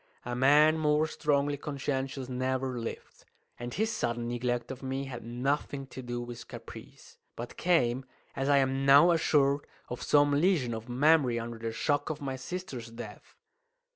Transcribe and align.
A 0.25 0.35
man 0.35 0.79
more 0.79 1.05
strongly 1.05 1.57
conscientious 1.57 2.27
never 2.27 2.79
lived; 2.79 3.23
and 3.59 3.71
his 3.71 3.91
sudden 3.91 4.27
neglect 4.29 4.71
of 4.71 4.81
me 4.81 5.03
had 5.03 5.23
nothing 5.23 5.85
to 5.85 6.01
do 6.01 6.19
with 6.23 6.47
caprice, 6.47 7.19
but 7.35 7.55
came 7.55 8.05
as 8.35 8.49
I 8.49 8.57
am 8.57 8.83
now 8.83 9.11
assured 9.11 9.67
of 9.89 10.01
some 10.01 10.31
lesion 10.31 10.73
of 10.73 10.89
memory 10.89 11.37
under 11.39 11.59
the 11.59 11.71
shock 11.71 12.09
of 12.09 12.19
my 12.19 12.35
sister's 12.35 12.87
death. 12.89 13.35